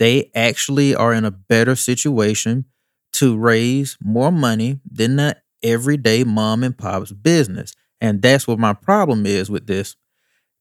They 0.00 0.32
actually 0.34 0.96
are 0.96 1.14
in 1.14 1.24
a 1.24 1.30
better 1.30 1.76
situation 1.76 2.64
to 3.12 3.38
raise 3.38 3.96
more 4.02 4.32
money 4.32 4.80
than 4.90 5.14
the 5.16 5.36
everyday 5.62 6.24
mom 6.24 6.64
and 6.64 6.76
pop's 6.76 7.12
business. 7.12 7.72
And 8.00 8.20
that's 8.20 8.48
what 8.48 8.58
my 8.58 8.72
problem 8.72 9.24
is 9.24 9.48
with 9.48 9.68
this. 9.68 9.94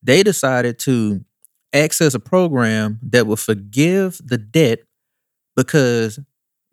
They 0.04 0.24
decided 0.24 0.80
to 0.80 1.24
access 1.74 2.14
a 2.14 2.20
program 2.20 3.00
that 3.04 3.26
would 3.26 3.40
forgive 3.40 4.20
the 4.24 4.38
debt 4.38 4.80
because 5.56 6.20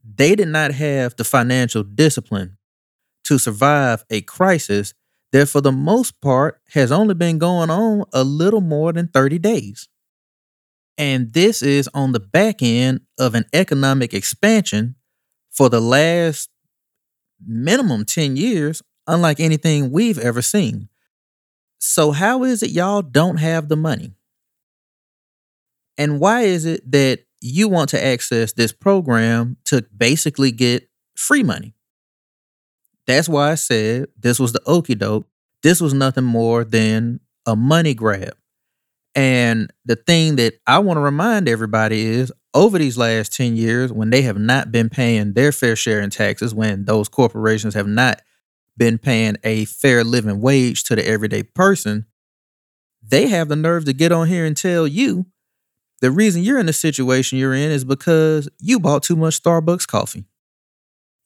they 0.05 0.35
did 0.35 0.49
not 0.49 0.73
have 0.73 1.17
the 1.17 1.25
financial 1.25 1.83
discipline 1.83 2.59
to 3.25 3.39
survive 3.39 4.05
a 4.11 4.21
crisis 4.23 4.95
that, 5.33 5.49
for 5.49 5.61
the 5.61 5.73
most 5.73 6.21
part, 6.21 6.61
has 6.73 6.91
only 6.91 7.15
been 7.15 7.39
going 7.39 7.71
on 7.71 8.05
a 8.13 8.25
little 8.25 8.61
more 8.61 8.93
than 8.93 9.09
30 9.09 9.39
days. 9.39 9.89
And 10.99 11.33
this 11.33 11.63
is 11.63 11.89
on 11.95 12.13
the 12.13 12.21
back 12.21 12.57
end 12.61 13.03
of 13.19 13.35
an 13.35 13.47
economic 13.55 14.13
expansion 14.13 14.97
for 15.51 15.71
the 15.71 15.81
last 15.81 16.51
minimum 17.47 18.05
10 18.05 18.37
years, 18.37 18.83
unlike 19.07 19.41
anything 19.41 19.91
we've 19.91 20.19
ever 20.19 20.43
seen. 20.43 20.90
So, 21.81 22.13
how 22.13 22.45
is 22.45 22.63
it 22.63 22.71
y'all 22.71 23.03
don't 23.03 23.39
have 23.39 23.69
the 23.69 23.77
money? 23.77 24.13
And 25.97 26.21
why 26.21 26.43
is 26.43 26.67
it 26.67 26.89
that 26.93 27.21
you 27.41 27.69
want 27.69 27.91
to 27.91 28.05
access 28.05 28.53
this 28.53 28.73
program 28.73 29.57
to 29.67 29.85
basically 29.97 30.53
get 30.53 30.89
free 31.17 31.43
money? 31.43 31.75
That's 33.07 33.29
why 33.29 33.51
I 33.51 33.55
said 33.55 34.09
this 34.19 34.39
was 34.39 34.53
the 34.53 34.63
okey 34.67 34.95
doke. 34.95 35.27
This 35.63 35.81
was 35.81 35.95
nothing 35.95 36.25
more 36.25 36.65
than 36.65 37.21
a 37.47 37.57
money 37.57 37.95
grab. 37.95 38.37
And 39.15 39.73
the 39.85 39.97
thing 39.97 40.37
that 40.37 40.55
I 40.67 40.79
want 40.79 40.99
to 40.99 41.03
remind 41.03 41.49
everybody 41.49 42.03
is 42.03 42.33
over 42.55 42.79
these 42.79 42.97
last 42.97 43.33
10 43.35 43.57
years, 43.57 43.93
when 43.93 44.11
they 44.11 44.23
have 44.23 44.39
not 44.39 44.71
been 44.71 44.89
paying 44.89 45.33
their 45.33 45.51
fair 45.51 45.77
share 45.77 46.01
in 46.01 46.11
taxes, 46.11 46.55
when 46.55 46.85
those 46.85 47.09
corporations 47.09 47.75
have 47.75 47.87
not 47.89 48.21
been 48.77 48.99
paying 48.99 49.37
a 49.45 49.65
fair 49.67 50.05
living 50.05 50.41
wage 50.41 50.85
to 50.85 50.97
the 50.97 51.07
everyday 51.07 51.43
person, 51.43 52.07
they 53.03 53.29
have 53.29 53.49
the 53.49 53.57
nerve 53.57 53.85
to 53.87 53.93
get 53.93 54.13
on 54.13 54.29
here 54.29 54.45
and 54.45 54.57
tell 54.57 54.87
you 54.87 55.27
the 56.01 56.11
reason 56.11 56.43
you're 56.43 56.59
in 56.59 56.67
the 56.67 56.73
situation 56.73 57.39
you're 57.39 57.55
in 57.55 57.71
is 57.71 57.85
because 57.85 58.49
you 58.59 58.81
bought 58.81 59.03
too 59.03 59.17
much 59.17 59.43
Starbucks 59.43 59.87
coffee. 59.87 60.25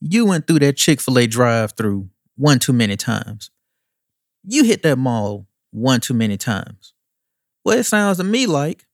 You 0.00 0.26
went 0.26 0.46
through 0.46 0.58
that 0.60 0.76
Chick 0.76 1.00
fil 1.00 1.18
A 1.18 1.26
drive 1.26 1.72
through 1.76 2.08
one 2.36 2.58
too 2.58 2.72
many 2.72 2.96
times. 2.96 3.50
You 4.42 4.64
hit 4.64 4.82
that 4.82 4.98
mall 4.98 5.46
one 5.70 6.00
too 6.00 6.14
many 6.14 6.36
times. 6.36 6.92
Well, 7.64 7.78
it 7.78 7.84
sounds 7.84 8.18
to 8.18 8.24
me 8.24 8.46
like 8.46 8.86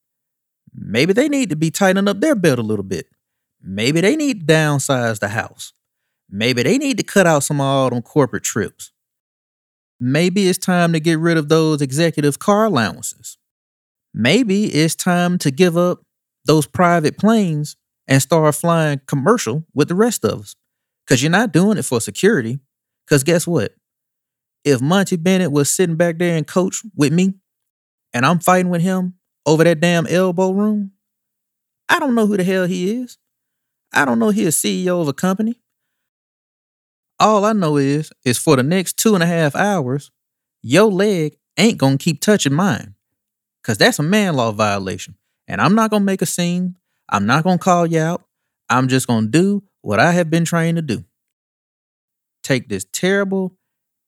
Maybe 0.74 1.12
they 1.12 1.28
need 1.28 1.50
to 1.50 1.56
be 1.56 1.70
tightening 1.70 2.08
up 2.08 2.20
their 2.20 2.34
belt 2.34 2.58
a 2.58 2.62
little 2.62 2.84
bit. 2.84 3.06
Maybe 3.62 4.00
they 4.00 4.16
need 4.16 4.46
to 4.46 4.52
downsize 4.52 5.18
the 5.18 5.28
house. 5.28 5.72
Maybe 6.30 6.62
they 6.62 6.78
need 6.78 6.96
to 6.98 7.02
cut 7.02 7.26
out 7.26 7.42
some 7.42 7.60
of 7.60 7.66
all 7.66 7.90
them 7.90 8.02
corporate 8.02 8.44
trips. 8.44 8.92
Maybe 9.98 10.48
it's 10.48 10.58
time 10.58 10.92
to 10.92 11.00
get 11.00 11.18
rid 11.18 11.36
of 11.36 11.48
those 11.48 11.82
executive 11.82 12.38
car 12.38 12.66
allowances. 12.66 13.36
Maybe 14.14 14.66
it's 14.66 14.94
time 14.94 15.38
to 15.38 15.50
give 15.50 15.76
up 15.76 16.02
those 16.46 16.66
private 16.66 17.18
planes 17.18 17.76
and 18.08 18.22
start 18.22 18.54
flying 18.54 19.00
commercial 19.06 19.66
with 19.74 19.88
the 19.88 19.94
rest 19.94 20.24
of 20.24 20.40
us. 20.40 20.56
Because 21.06 21.22
you're 21.22 21.30
not 21.30 21.52
doing 21.52 21.78
it 21.78 21.84
for 21.84 22.00
security. 22.00 22.60
Because 23.06 23.24
guess 23.24 23.46
what? 23.46 23.74
If 24.64 24.80
Monty 24.80 25.16
Bennett 25.16 25.52
was 25.52 25.70
sitting 25.70 25.96
back 25.96 26.18
there 26.18 26.36
and 26.36 26.46
coach 26.46 26.82
with 26.94 27.12
me, 27.12 27.34
and 28.12 28.24
I'm 28.24 28.38
fighting 28.38 28.70
with 28.70 28.82
him 28.82 29.14
over 29.46 29.64
that 29.64 29.80
damn 29.80 30.06
elbow 30.06 30.52
room, 30.52 30.92
I 31.88 31.98
don't 31.98 32.14
know 32.14 32.26
who 32.26 32.36
the 32.36 32.44
hell 32.44 32.66
he 32.66 33.02
is. 33.02 33.18
I 33.92 34.04
don't 34.04 34.18
know 34.18 34.30
he 34.30 34.44
is 34.44 34.56
CEO 34.56 35.00
of 35.00 35.08
a 35.08 35.12
company. 35.12 35.60
All 37.20 37.44
I 37.44 37.52
know 37.52 37.76
is, 37.76 38.10
is 38.24 38.38
for 38.38 38.56
the 38.56 38.62
next 38.62 38.96
two 38.96 39.14
and 39.14 39.22
a 39.22 39.26
half 39.26 39.54
hours, 39.54 40.10
your 40.62 40.90
leg 40.90 41.36
ain't 41.58 41.78
gonna 41.78 41.98
keep 41.98 42.20
touching 42.22 42.54
mine. 42.54 42.94
Cause 43.62 43.76
that's 43.76 43.98
a 43.98 44.02
man 44.02 44.34
law 44.34 44.52
violation. 44.52 45.16
And 45.46 45.60
I'm 45.60 45.74
not 45.74 45.90
gonna 45.90 46.04
make 46.04 46.22
a 46.22 46.26
scene. 46.26 46.76
I'm 47.10 47.26
not 47.26 47.44
gonna 47.44 47.58
call 47.58 47.86
you 47.86 48.00
out. 48.00 48.24
I'm 48.70 48.88
just 48.88 49.06
gonna 49.06 49.26
do 49.26 49.62
what 49.82 50.00
I 50.00 50.12
have 50.12 50.30
been 50.30 50.46
trained 50.46 50.76
to 50.76 50.82
do. 50.82 51.04
Take 52.42 52.70
this 52.70 52.86
terrible 52.90 53.54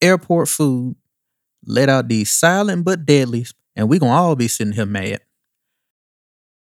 airport 0.01 0.49
food, 0.49 0.97
let 1.67 1.91
out 1.91 2.09
these 2.09 2.31
silent 2.31 2.85
but 2.85 3.05
deadlies, 3.05 3.53
and 3.77 3.91
we 3.91 3.99
gonna 3.99 4.13
all 4.13 4.37
be 4.37 4.49
sitting 4.49 4.73
here 4.73 4.87
mad. 4.87 5.21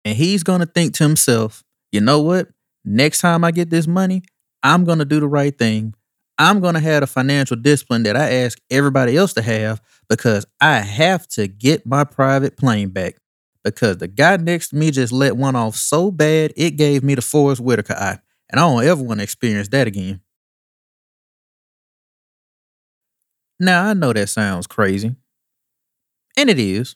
And 0.04 0.16
he's 0.16 0.44
gonna 0.44 0.66
think 0.66 0.94
to 0.94 1.04
himself, 1.04 1.64
you 1.90 2.00
know 2.00 2.22
what? 2.22 2.48
Next 2.84 3.20
time 3.20 3.42
I 3.42 3.50
get 3.50 3.70
this 3.70 3.88
money, 3.88 4.22
I'm 4.62 4.84
gonna 4.84 5.04
do 5.04 5.18
the 5.18 5.28
right 5.28 5.56
thing. 5.56 5.94
I'm 6.38 6.60
gonna 6.60 6.80
have 6.80 7.00
the 7.00 7.06
financial 7.06 7.56
discipline 7.56 8.02
that 8.04 8.16
I 8.16 8.30
ask 8.30 8.58
everybody 8.70 9.16
else 9.16 9.32
to 9.34 9.42
have 9.42 9.80
because 10.08 10.46
I 10.60 10.76
have 10.80 11.26
to 11.28 11.46
get 11.48 11.86
my 11.86 12.04
private 12.04 12.56
plane 12.56 12.90
back. 12.90 13.16
Because 13.64 13.96
the 13.98 14.06
guy 14.06 14.36
next 14.36 14.68
to 14.68 14.76
me 14.76 14.90
just 14.90 15.12
let 15.12 15.36
one 15.36 15.56
off 15.56 15.74
so 15.74 16.10
bad 16.10 16.52
it 16.56 16.72
gave 16.72 17.02
me 17.02 17.14
the 17.14 17.22
Forest 17.22 17.60
Whitaker 17.60 17.94
eye. 17.94 18.18
And 18.50 18.60
I 18.60 18.62
don't 18.62 18.84
ever 18.84 19.02
want 19.02 19.18
to 19.18 19.24
experience 19.24 19.68
that 19.68 19.86
again. 19.86 20.20
Now 23.58 23.86
I 23.86 23.94
know 23.94 24.12
that 24.12 24.28
sounds 24.28 24.66
crazy. 24.66 25.16
And 26.36 26.50
it 26.50 26.58
is. 26.58 26.94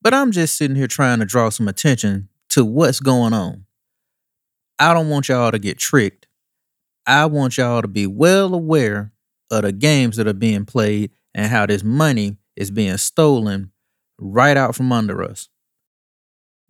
But 0.00 0.14
I'm 0.14 0.32
just 0.32 0.56
sitting 0.56 0.76
here 0.76 0.86
trying 0.86 1.18
to 1.18 1.24
draw 1.24 1.48
some 1.50 1.68
attention 1.68 2.28
to 2.50 2.64
what's 2.64 3.00
going 3.00 3.32
on. 3.32 3.66
I 4.78 4.94
don't 4.94 5.08
want 5.08 5.28
y'all 5.28 5.52
to 5.52 5.58
get 5.58 5.78
tricked. 5.78 6.21
I 7.06 7.26
want 7.26 7.56
y'all 7.56 7.82
to 7.82 7.88
be 7.88 8.06
well 8.06 8.54
aware 8.54 9.12
of 9.50 9.62
the 9.62 9.72
games 9.72 10.16
that 10.16 10.28
are 10.28 10.32
being 10.34 10.64
played 10.64 11.10
and 11.34 11.50
how 11.50 11.66
this 11.66 11.82
money 11.82 12.36
is 12.56 12.70
being 12.70 12.96
stolen 12.96 13.72
right 14.18 14.56
out 14.56 14.74
from 14.74 14.92
under 14.92 15.22
us. 15.22 15.48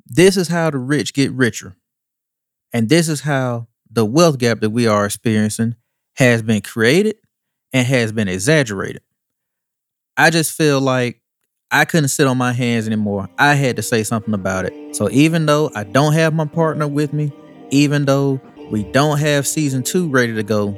This 0.07 0.37
is 0.37 0.49
how 0.49 0.71
the 0.71 0.79
rich 0.79 1.15
get 1.15 1.33
richer. 1.33 1.77
And 2.73 2.89
this 2.89 3.09
is 3.09 3.21
how 3.21 3.69
the 3.91 4.05
wealth 4.05 4.39
gap 4.39 4.61
that 4.61 4.71
we 4.71 4.87
are 4.87 5.05
experiencing 5.05 5.77
has 6.17 6.43
been 6.43 6.63
created 6.63 7.17
and 7.73 7.87
has 7.87 8.13
been 8.13 8.29
exaggerated. 8.29 9.03
I 10.17 10.31
just 10.31 10.53
feel 10.53 10.81
like 10.81 11.21
I 11.71 11.85
couldn't 11.85 12.09
sit 12.09 12.27
on 12.27 12.37
my 12.37 12.53
hands 12.53 12.87
anymore. 12.87 13.29
I 13.39 13.55
had 13.55 13.77
to 13.77 13.83
say 13.83 14.03
something 14.03 14.35
about 14.35 14.67
it. 14.67 14.97
So 14.97 15.09
even 15.11 15.47
though 15.47 15.71
I 15.75 15.85
don't 15.85 16.13
have 16.13 16.35
my 16.35 16.45
partner 16.47 16.87
with 16.87 17.13
me, 17.13 17.33
even 17.71 18.05
though 18.05 18.41
we 18.73 18.85
don't 18.85 19.19
have 19.19 19.47
season 19.47 19.83
two 19.83 20.09
ready 20.09 20.35
to 20.35 20.43
go, 20.43 20.75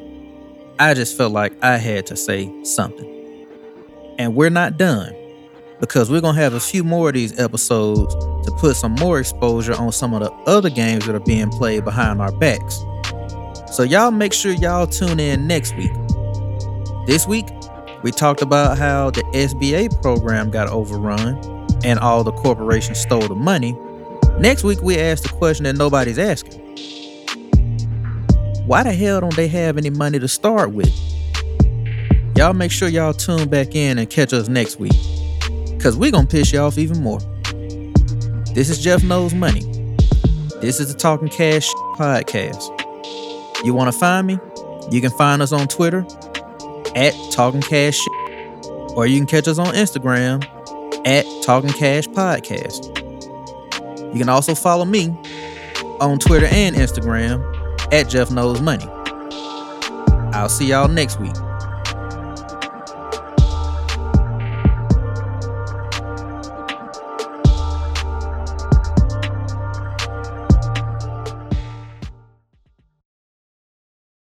I 0.80 0.94
just 0.94 1.16
felt 1.16 1.30
like 1.30 1.52
I 1.62 1.76
had 1.76 2.06
to 2.06 2.16
say 2.16 2.52
something. 2.64 3.46
And 4.18 4.34
we're 4.34 4.50
not 4.50 4.76
done 4.76 5.14
because 5.78 6.10
we're 6.10 6.20
going 6.20 6.34
to 6.34 6.40
have 6.40 6.54
a 6.54 6.60
few 6.60 6.82
more 6.82 7.10
of 7.10 7.14
these 7.14 7.38
episodes 7.38 8.12
to 8.46 8.52
put 8.58 8.74
some 8.74 8.96
more 8.96 9.20
exposure 9.20 9.74
on 9.74 9.92
some 9.92 10.12
of 10.12 10.22
the 10.22 10.32
other 10.50 10.70
games 10.70 11.06
that 11.06 11.14
are 11.14 11.20
being 11.20 11.50
played 11.50 11.84
behind 11.84 12.20
our 12.20 12.32
backs. 12.32 12.80
So 13.70 13.84
y'all 13.84 14.10
make 14.10 14.32
sure 14.32 14.50
y'all 14.50 14.88
tune 14.88 15.20
in 15.20 15.46
next 15.46 15.76
week. 15.76 15.92
This 17.06 17.28
week, 17.28 17.46
we 18.02 18.10
talked 18.10 18.42
about 18.42 18.76
how 18.76 19.10
the 19.10 19.22
SBA 19.34 20.02
program 20.02 20.50
got 20.50 20.68
overrun 20.68 21.38
and 21.84 22.00
all 22.00 22.24
the 22.24 22.32
corporations 22.32 22.98
stole 22.98 23.28
the 23.28 23.36
money. 23.36 23.78
Next 24.40 24.64
week, 24.64 24.82
we 24.82 24.98
asked 24.98 25.22
the 25.22 25.28
question 25.28 25.62
that 25.62 25.76
nobody's 25.76 26.18
asking 26.18 26.63
Why 28.66 28.82
the 28.82 28.94
hell 28.94 29.20
don't 29.20 29.36
they 29.36 29.46
have 29.48 29.76
any 29.76 29.90
money 29.90 30.18
to 30.18 30.26
start 30.26 30.72
with? 30.72 30.90
Y'all 32.34 32.54
make 32.54 32.70
sure 32.70 32.88
y'all 32.88 33.12
tune 33.12 33.46
back 33.46 33.74
in 33.74 33.98
and 33.98 34.08
catch 34.08 34.32
us 34.32 34.48
next 34.48 34.80
week. 34.80 34.94
Cause 35.78 35.98
we're 35.98 36.10
gonna 36.10 36.26
piss 36.26 36.50
you 36.50 36.60
off 36.60 36.78
even 36.78 37.02
more. 37.02 37.20
This 38.54 38.70
is 38.70 38.82
Jeff 38.82 39.04
Knows 39.04 39.34
Money. 39.34 39.60
This 40.62 40.80
is 40.80 40.90
the 40.90 40.98
Talking 40.98 41.28
Cash 41.28 41.68
podcast. 41.98 42.64
You 43.66 43.74
wanna 43.74 43.92
find 43.92 44.26
me? 44.26 44.38
You 44.90 45.02
can 45.02 45.10
find 45.10 45.42
us 45.42 45.52
on 45.52 45.68
Twitter 45.68 46.06
at 46.96 47.12
Talking 47.32 47.60
Cash 47.60 48.00
or 48.96 49.06
you 49.06 49.18
can 49.18 49.26
catch 49.26 49.46
us 49.46 49.58
on 49.58 49.74
Instagram 49.74 50.42
at 51.06 51.26
Talking 51.42 51.70
Cash 51.70 52.08
Podcast. 52.08 52.96
You 54.14 54.18
can 54.18 54.30
also 54.30 54.54
follow 54.54 54.86
me 54.86 55.14
on 56.00 56.18
Twitter 56.18 56.46
and 56.46 56.74
Instagram 56.74 57.53
at 57.94 58.08
Jeff 58.08 58.30
Knows 58.30 58.60
Money. 58.60 58.88
I'll 60.32 60.48
see 60.48 60.66
y'all 60.66 60.88
next 60.88 61.20
week. 61.20 61.34